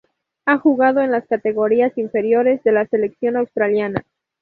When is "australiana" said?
3.37-4.03